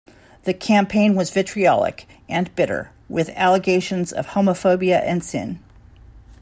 [0.45, 5.59] The campaign was vitriolic and bitter with allegations of homophobia and sin.